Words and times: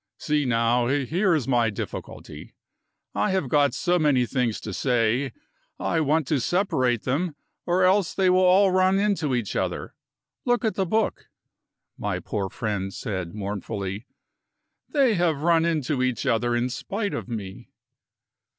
See 0.17 0.45
now; 0.45 0.87
here 0.87 1.35
is 1.35 1.47
my 1.47 1.69
difficulty. 1.69 2.55
I 3.13 3.29
have 3.29 3.47
got 3.47 3.75
so 3.75 3.99
many 3.99 4.25
things 4.25 4.59
to 4.61 4.73
say, 4.73 5.31
I 5.79 5.99
want 6.01 6.25
to 6.29 6.39
separate 6.39 7.03
them 7.03 7.35
or 7.67 7.83
else 7.83 8.15
they 8.15 8.27
will 8.27 8.41
all 8.41 8.71
run 8.71 8.97
into 8.97 9.35
each 9.35 9.55
other. 9.55 9.93
Look 10.43 10.65
at 10.65 10.73
the 10.73 10.87
book," 10.87 11.27
my 11.99 12.17
poor 12.19 12.49
friend 12.49 12.91
said 12.91 13.35
mournfully; 13.35 14.07
"they 14.89 15.13
have 15.13 15.43
run 15.43 15.65
into 15.65 16.01
each 16.01 16.25
other 16.25 16.55
in 16.55 16.69
spite 16.71 17.13
of 17.13 17.27
me." 17.27 17.69